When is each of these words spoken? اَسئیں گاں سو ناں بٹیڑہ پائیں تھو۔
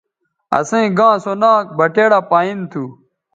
اَسئیں 0.57 0.89
گاں 0.97 1.15
سو 1.23 1.31
ناں 1.41 1.57
بٹیڑہ 1.77 2.19
پائیں 2.29 2.59
تھو۔ 2.71 2.83